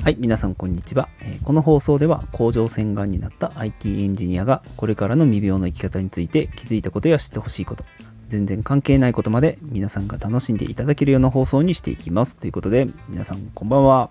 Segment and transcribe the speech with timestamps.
[0.00, 1.08] はい、皆さんこんにちは。
[1.20, 7.84] えこの放送では甲状腺がんになった IT エンジニアがこれからの未病の生き方について気づいたことや知ってほしいこと、
[8.28, 12.36] 全然関係ないことまで皆さんが楽しんでいただけるような放送にしていきます。
[12.36, 14.10] ということで、皆さんこんばんは。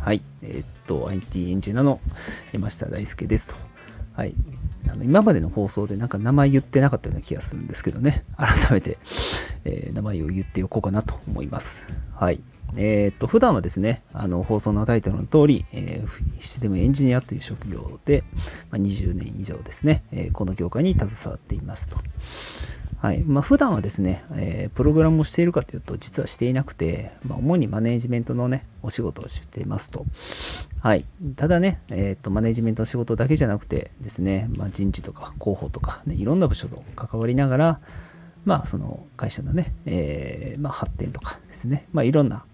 [0.00, 2.00] はい、えーっと、IT エンジニアの
[2.52, 3.54] 山下大輔ですと。
[4.14, 4.34] はい。
[4.88, 8.24] あの今までの放送でなんか名前言ってなかったような気がするんですけどね。
[8.36, 8.96] 改めて、
[9.64, 11.86] えー名前を言っておこうかなと思います。
[12.14, 12.40] はい。
[12.76, 16.08] えーっと、普段はですね、あの、放送のタイトルの通り、えー
[16.40, 18.24] システムエンジニアという職業で、
[18.70, 21.96] まあ、20年以上ですね、えーこの業界に携わっていますと。
[22.98, 23.22] はい。
[23.22, 30.04] まあ、普段はですね、えープログラムをしているかというと、実はしていなくて、まあ、主にマネージメントのね、お仕事をしていますと。
[30.80, 31.04] はい。
[31.36, 37.80] ただね、えっ、と、マネージメントの仕事だけじゃなくてですね、まあ、人事とか広報とか、ね、いろんな部署と関わりながら、
[38.44, 42.44] まあ、その会社のね、えーまあ、発展とかですね、まあ、いろんな、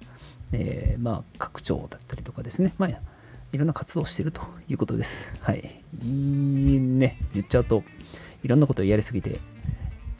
[0.52, 2.91] えーまあ、拡張だったりとかですね、まあ、
[3.52, 5.34] いろんな活動をしているということです。
[5.41, 5.83] はい。
[6.03, 7.83] いいね、言っちゃうと、
[8.42, 9.41] いろんなことをやりすぎて、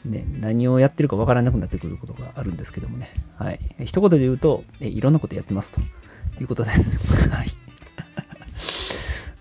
[0.05, 3.09] ね、何をやってるかわからなくなってくることがあるんですけどもね。
[3.37, 3.59] はい。
[3.83, 5.81] 一言で言うと、えいろんなことやってますと
[6.41, 6.99] いうことです。
[7.29, 7.47] はい。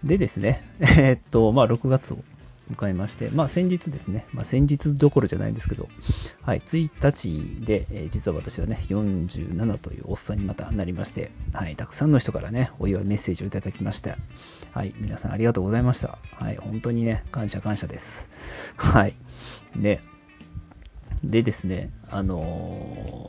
[0.05, 2.19] でですね、えーっと、まあ、6月を
[2.71, 5.89] 迎えまして、まあ、先日ですね、まあ、先日どころじゃないんですけど、
[6.43, 14.17] はい、1日で、えー実は私はね、47というおっさんにまたなりまして、はい、たくさんの人からね、お祝いメッセージをいただきました。
[14.73, 16.19] はい、皆さんありがとうございました。
[16.33, 18.31] はい、本当にね、感謝感謝です。
[18.77, 19.15] はい。
[19.77, 20.01] で、
[21.23, 23.26] でですね、あのー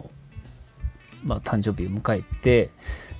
[1.28, 2.72] まあ、誕生日を迎えて、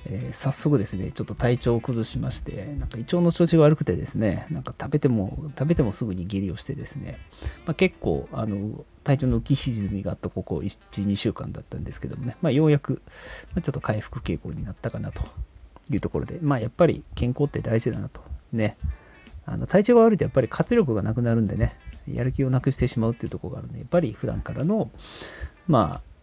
[0.06, 7.18] えー早速ですね、ちょっと体調を崩しまして、なんか胃腸の調子が悪くてですね、なんか食べても、食べてもすぐに下痢をしてですね、
[7.66, 13.02] まあ、結構、あの、体調の浮き沈みがあったここ1、2週間だったんですけどもね、まあ、ようやく、
[13.62, 15.22] ちょっと回復傾向になったかなと
[15.90, 18.22] いうところで、まあ、やっぱり健康って大事だなと。
[18.52, 18.76] ね。
[19.44, 24.90] あの体調が悪いとやっぱり活力がなくなるんでね、やる気をなくしてしまうっていうところがあるんで、やっぱり普段からの、
[25.66, 26.17] まあ、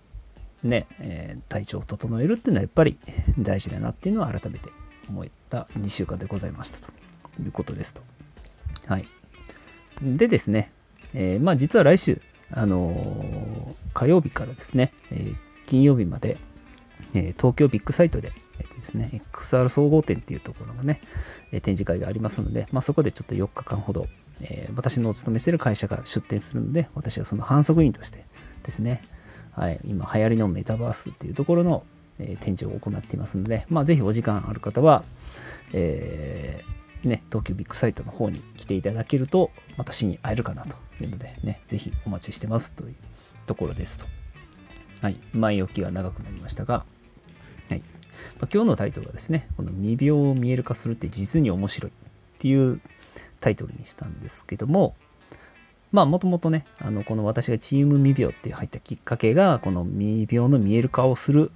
[0.68, 2.98] ね、えー体調を整えるっていうのはやっぱり
[3.40, 4.70] 大事だなっていうのは改めて
[5.10, 8.02] 思った2週間でございましたということですと。
[8.88, 9.06] はい。
[10.02, 10.72] でですね、
[11.14, 12.22] えーまあ実は来週、
[12.52, 16.38] あのー火曜日からですね、えー金曜日まで、
[17.16, 21.02] え東京ビッグサイトで、えーですね、XR 総合展っていうところがね、
[21.52, 24.08] え展示会がありますので、まあ、そこでちょっと4日間ほど、
[24.42, 28.26] え私のお勤めしてる会社が出展するので、私はその反則員として
[28.64, 29.02] ですね、
[29.56, 31.84] はい、今流行りのメタバースっていうところの、
[32.20, 35.04] えー展示を行っていますので、まあ、ぜひお時間ある方は、
[35.74, 42.96] えーね、東京ビッグサイトの方に来ていただけると、私に会えるかなというので、ね、ぜひお待ちしてますという
[43.46, 44.06] ところですと。
[45.02, 46.86] はい、前置きが長くなりましたが、
[47.70, 47.80] はい
[48.40, 51.94] まあ今日のタイトルはですね、この未病を見える化するって実に面白いっ
[52.40, 52.82] ていう
[53.40, 54.96] タイトルにしたんですけども、
[55.96, 61.54] まあもともとね、あのこの私がチーム未病って入ったきっかけが、この未病の見える化をする、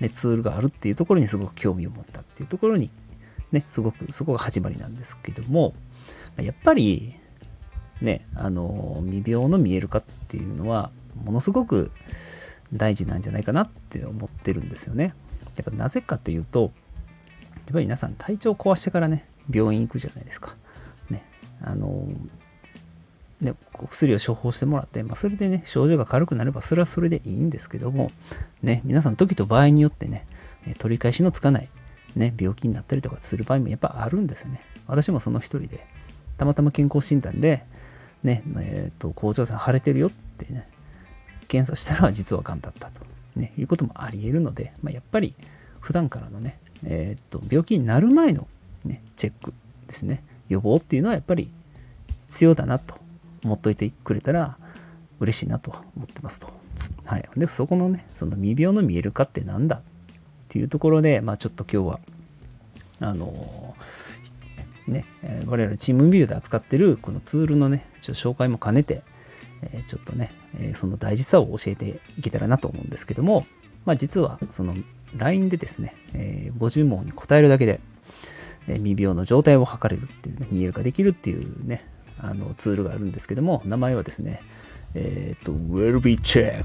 [0.00, 2.90] ね、ツールがあるっていうところにすごく興味を持ったっていうところに、
[3.52, 5.74] ね、すごくそこが始まりなんですけども、
[6.36, 7.14] やっぱり、
[8.00, 10.90] ね、あの、未病の見える化っていうのは、
[11.24, 11.92] ものすごく
[12.72, 15.14] 大事なんじゃないかなって思ってるんですよね。
[15.56, 16.70] やっぱなぜかというと、やっ
[17.74, 20.56] ぱり皆さん体調壊してからね、病院行くじゃないですか。
[21.10, 21.24] ね、
[21.60, 22.08] あの、
[23.42, 28.10] ね、お薬を処方してもらって、まあ、それでね、症状が軽くなれば、それはそれでいいんですけども、
[28.62, 30.26] ね、皆さん時と場合によってね、
[30.78, 31.68] 取り返しのつかない、
[32.14, 34.62] ね、病気になったりとかする場合もやっぱあるんですよね。
[34.86, 35.84] 私もその一人で、
[36.38, 37.64] たまたま健康診断で、
[38.22, 40.68] ね、えっ、と、甲状腺腫れてるよってね、
[41.48, 43.04] 検査したら実は癌だったと、
[43.34, 45.34] ね、いうこともあり得るので、まあ、やっぱり
[45.80, 48.46] 普段からのね、えーっと病気になる前の、
[48.84, 49.52] ね、チェック
[49.86, 51.50] ですね予防っていうのはやっぱり
[52.28, 53.01] 必要だなと
[53.44, 54.58] 思っといてくれたら
[55.20, 56.48] 嬉しいなと思ってますと。
[57.06, 59.80] はい、でそこのねその未病の見える化ってなんだっ
[60.48, 62.00] ていうところで、まあ、ちょっと今日は
[63.00, 63.74] あの
[64.86, 69.02] ね、えー我々チームビューで扱ってるこのツールのね、ちょ紹介も兼ねて、
[69.62, 73.46] えーちょっとね、えーその大事さを教えていけたらなと思うんですけども、
[73.84, 74.74] まあ実はその
[75.16, 77.80] LINE でですね、えー50問に答えるだけで、
[78.68, 81.84] え未病の状態を測れるっていうね、見える化できるっていうね、
[82.22, 84.40] あのツールがあるんですけども、名前はですね、
[84.94, 86.64] えっ、と、WellBeCheck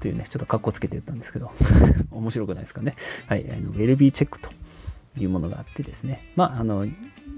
[0.00, 1.50] というね、ちょっとカッコつけて言ったんですけど、
[2.10, 2.94] 面白くないですかね。
[3.26, 4.50] はい、あの WellBeCheck と
[5.20, 6.86] いうものがあってですね、まあ、あの、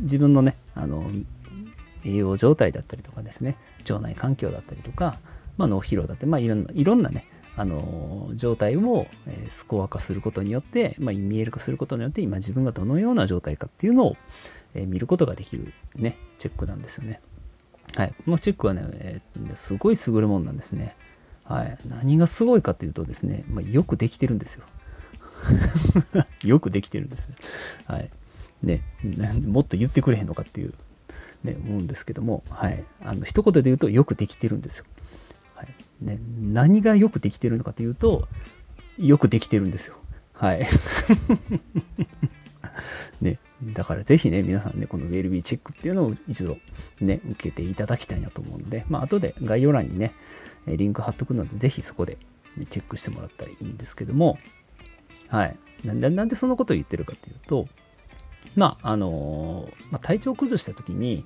[0.00, 1.10] 自分のね、あの、
[2.04, 3.56] 栄養状態だったりとかですね、
[3.88, 5.18] 腸内環境だったりとか、
[5.56, 7.26] まあ、脳疲労だったり、まあ、いろんな、いろんなね、
[7.56, 9.06] あの状態を、
[9.48, 14.16] スコア化することによって、まあ、見える化することによって今自分がどのような状態かっていうのを、
[14.76, 17.20] え見ることができるねチェックなんですよね。
[17.96, 20.96] はい、このチェックはね、えー、すごい優れものなんですね。
[21.44, 24.64] はい、何がすごいかというとですね、まあ、よくできてるんですよ。
[26.44, 27.30] よくできてるんです。
[27.86, 28.10] はい。
[28.62, 28.82] ね、
[29.46, 30.74] もっと言ってくれへんのかっていう、
[31.44, 32.84] ね、思うんですけども、はい。
[33.02, 34.84] あの、一言で言うとよくできてるんですよ。
[35.54, 35.68] はい。
[36.00, 38.28] ね、何がよくできてるのかというと、
[38.98, 39.96] よくできてるんですよ。
[40.32, 40.66] はい。
[43.20, 46.58] ね、だからぜひね、皆さんね、このウェルビーチェックっていうのを一度
[47.00, 50.12] ね、受けていただきたいなと思うので、まあ、後で概要欄にね、
[50.66, 52.18] リンク貼っとくので、ぜひそこで、
[52.56, 54.38] ね、チェックしてもらったらいいんですけども、
[55.28, 55.56] はい。
[55.84, 57.68] なんでそのことを言ってるかというと、
[58.54, 61.24] まあ、あのまあ、体調を崩した時に、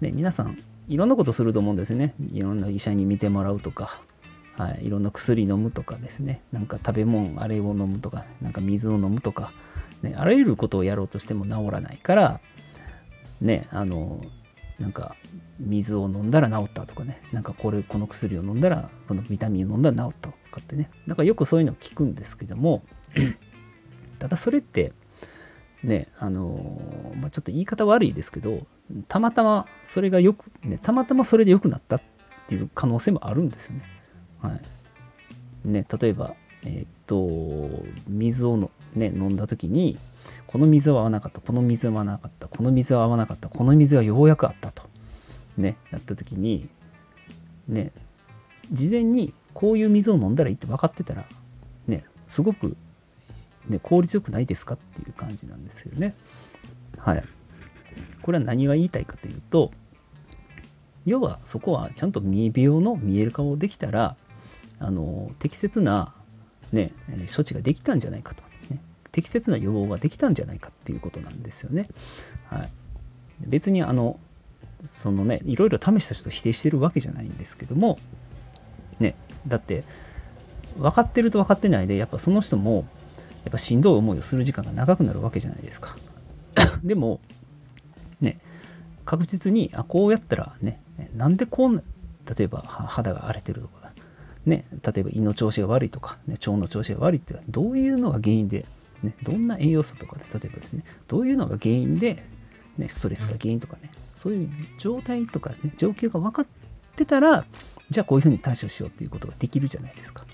[0.00, 0.58] ね、皆さん、
[0.88, 2.14] いろんなことすると思うんですね。
[2.32, 4.00] いろんな医者に見てもらうとか、
[4.56, 9.52] はい、いろんな薬飲むとかですね、なんか食べ物、あれを飲むとか、なんか水を飲むとか、
[10.02, 12.40] ね、あらゆることをやろうとしても治らないから、
[13.40, 14.20] ね、あの、
[14.78, 15.16] なんか
[15.58, 22.82] 水を飲んだら治ったとかね、なんかこれ、この薬を飲んだら、このビタミンを飲んだら治ったとかってね、なんかよくそういうの聞くんですけども、
[24.18, 24.92] ただそれって、
[25.82, 26.80] ね、あの
[27.20, 28.66] まあ、ちょっと言い方悪いですけど、
[29.06, 32.02] たまたまそれがよく、ね、たまたまそれで良くなったっ
[32.48, 33.82] ていう可能性もあるんですよね。
[34.40, 34.60] はい。
[35.68, 37.68] ね、例えば、え、っと、
[38.08, 39.98] 水をの、ね、飲んだ時に、
[40.46, 44.82] この水は合わなかった、この水は合わなかった、この水は合わなかった、この水はようやくあったと、
[45.56, 46.68] ね、なった時に、
[47.66, 47.92] ね、
[48.72, 51.24] 事前にこういう水を飲んだらいいって分かってたら、
[51.86, 52.76] ね、すごく
[53.68, 56.14] ね、効率よくないですかっていう感じなんですよね。
[56.98, 57.24] はい。
[58.22, 59.70] これは何が言いたいかというと、
[61.06, 64.16] 要はそこはちゃんと未病の見える化をできたら、
[64.78, 66.14] あの、適切な、
[66.72, 66.92] ね、
[67.34, 68.80] 処置ができたんじゃないかと、ね。
[69.12, 71.88] 適切な予防ができたんじゃないかっていうことなんですよね。
[72.46, 72.70] はい。
[73.40, 74.18] 別にあの、
[74.90, 77.98] そのね、いろいろ試した人を否定してるわけじゃないんですけども、
[79.00, 79.14] ね、
[79.46, 79.84] だって、
[80.78, 82.86] 分かってると分かってないで、やっぱその人も
[83.44, 85.96] やっぱしんどい思いをする時間が長くなるわけじゃないですか。
[86.84, 87.20] でも、
[88.20, 88.38] ね、
[89.04, 90.80] 確実に、あ、こうやったらね、
[91.16, 91.82] なんでこう、
[92.36, 93.90] 例えば肌が荒れてるとか、
[94.46, 98.64] ね、例えば胃の調子が悪いとか、ね、腸の調子が悪いってどういうのが原因で、
[99.02, 102.24] ね、どんな栄養素とかで、例えばですね、どういうのが原因で、
[102.76, 106.46] ね、ストレスが原因とかね、そういう状態とかね、状況が分かっ
[106.96, 107.44] てたら、
[107.90, 110.24] じゃあこういうふうに対処しようっていうことができるじゃないですか。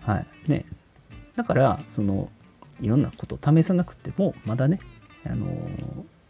[0.00, 0.26] はい。
[0.46, 0.64] ね。
[1.36, 2.30] だから、その、
[2.80, 4.80] いろんなことを試さなくてもまだね、
[5.26, 5.46] あの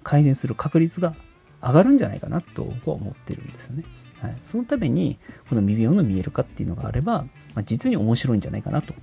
[0.03, 1.15] 改善する確率が
[1.62, 3.85] 上がるんじゃないかなと僕は思ってるんですよね。
[4.25, 5.19] はい、そのために
[5.50, 8.94] この未病の見える化っていうのがあれば、まあ、実に面白いんじゃないかなと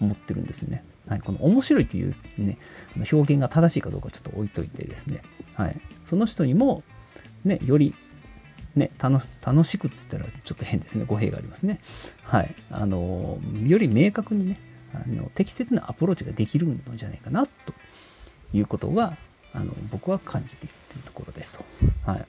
[0.00, 0.84] 思ってるんですね。
[1.06, 2.58] はい、この面白いというね、
[3.12, 5.22] 表現が正しいかどうかちょっと置いといてですね、
[5.54, 6.82] はい、その人にも、
[7.44, 7.94] ね、より、
[8.74, 9.22] ね、楽
[9.64, 11.78] しくって言ったらちょっと変ですね、語弊がありますね。
[12.24, 14.58] はい、あのより明確にね、
[14.92, 17.52] あの適切なアプローチができるのじゃないかなと
[18.52, 19.16] いうことが
[19.52, 20.74] あの僕は感じている
[21.04, 21.64] ところですと。
[22.04, 22.26] はい。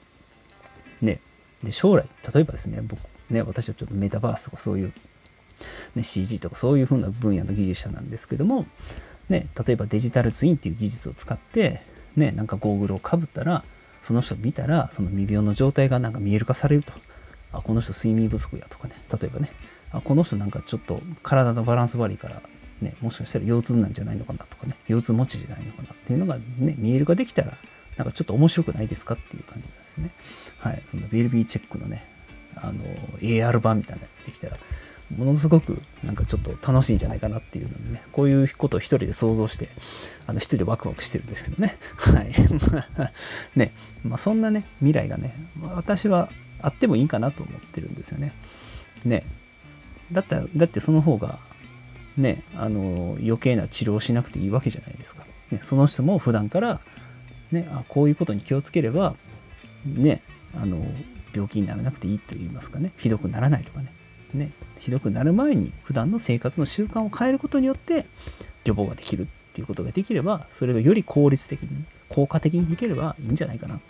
[1.04, 1.20] ね、
[1.62, 3.00] で将来、例えばですね、僕
[3.30, 4.92] ね、私はちょっとメタバースとかそういう、
[5.94, 8.66] ね、CG とかそういう風な分野の技術者なんですけども、
[9.28, 11.82] ね、例えばデジタルツインっていう技術を使って、
[12.16, 13.64] ね、なんかゴーグルをかぶったら、
[14.02, 16.92] その人見たら、その未病の状態がなんか見える化されると。
[17.52, 19.50] あ、この人睡眠不足やとかね、例えばね、
[19.90, 22.42] あこの人なんかちょっと体のバランス悪いから、
[22.80, 27.56] ね、もしかしたら腰痛なんじゃないのかなとかね、腰痛持ちじゃないのかなっていうのがね、見える化できたら、
[27.98, 30.10] なんかちょっと面白くないですかっていう感じなんですね。
[30.58, 30.82] はい。
[30.90, 32.06] その BLB チェックのね、
[32.54, 32.84] あの、
[33.18, 34.56] AR 版みたいなのができたら、
[35.16, 39.68] ものすごくなんかちょっと楽しいんじゃないかなっていうのでね、こういうことを一人で想像して、
[40.26, 41.76] あの一人でワクワクしてるんですけどね。
[41.96, 42.32] はい。
[43.58, 43.72] ね、
[44.04, 45.34] まあそんなね、未来がね、
[45.74, 48.32] 私はあってもいいかなと思ってるんですよね。
[49.04, 49.24] ね、
[50.12, 51.38] だったら、だってその方が、
[52.16, 55.24] ね、あの、余計な治療をしなくていいわけじゃないですか。
[55.50, 56.80] ね、その人も普段から、
[57.52, 59.14] ね、あこういうことに気をつければ、
[59.84, 60.22] ね、
[60.54, 60.84] あの、
[61.32, 63.92] 病気にならなくていいと言いますかね、ひどくならないとかね、
[64.34, 68.06] ね、ひどくなる前に普段の生活の習慣を変えることによって
[68.64, 73.80] 予防ができるっていうことができれば、それがより効率的に、効果的にできればいいんじゃないかなと。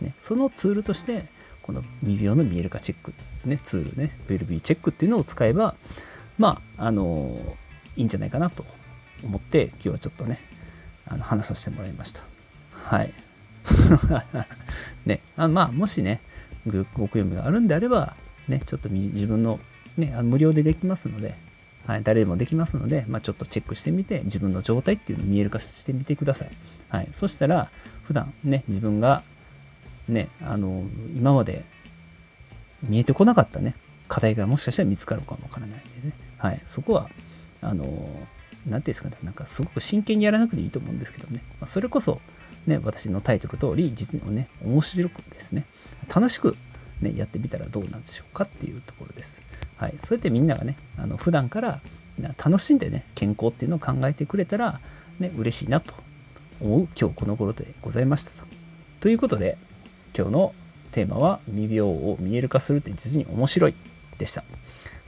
[0.00, 1.24] ね、そのツールとして、
[1.62, 3.12] この未病の見える化チェック、
[3.44, 5.74] ね、ツールね、ベルビーチェックっていうのを使えば、
[6.38, 7.56] まあ、あの
[7.96, 8.64] いいんじゃないかなと
[9.22, 10.40] 思って、今日はちょっとね、
[11.06, 12.22] あの話させてもらいました。
[12.88, 13.12] はい。
[15.04, 16.20] ね、あまあ、もしね、
[16.94, 18.16] ご興味があるんであれば、
[18.48, 19.60] ね、ちょっと自分の、
[19.98, 21.34] ね、あの無料でできますので、
[21.86, 26.50] はい、誰でもできますので、まあ、ちょっとチェックしてみて、自分の状態っていうのを見える化してみてください。
[26.88, 27.70] はい、そしたら、
[28.04, 29.22] 普段ね、自分が、
[30.08, 31.66] ね、あの、今まで
[32.82, 33.74] 見えてこなかったね、
[34.08, 37.10] 課題がもしかしたら見つかるかもわからないんでね、はい、そこは、
[37.60, 37.90] あの、何
[38.64, 42.20] ていうんですかね、なんかすごく真剣にやらなくていいと思うんですけどね、まあ、それこそ、
[42.68, 45.64] ね、私のタイトル通り、実にね、面白くですね、
[46.14, 46.56] 楽しく、
[47.00, 49.42] ね、やってみたらどうなんでしょうかっていうところです。
[49.78, 51.80] はい、そうやってみんながねあの普段から
[52.36, 54.80] 楽しんでね健康っていうのを考えてくれたら、
[55.20, 55.94] ね、嬉しいなと
[56.60, 58.46] 思う今日この頃でございましたと。
[59.00, 59.56] ということで
[60.16, 60.54] 今日の
[60.90, 63.74] テーマは未病を見える化するって実に面白い
[64.18, 64.42] でした。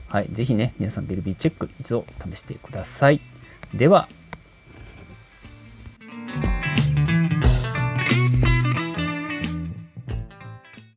[0.06, 3.20] はい、ぜひね皆さんベルビーチェック一度試してください。
[3.74, 4.08] では